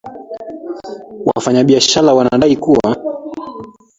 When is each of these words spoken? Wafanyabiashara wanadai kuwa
Wafanyabiashara 1.27 2.11
wanadai 2.17 2.55
kuwa 2.55 2.95